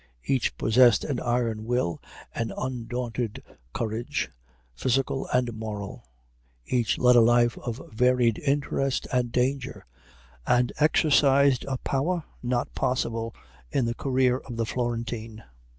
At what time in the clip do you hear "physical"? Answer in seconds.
4.73-5.27